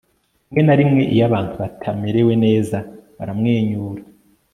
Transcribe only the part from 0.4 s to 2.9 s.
Rimwe na rimwe iyo abantu batamerewe neza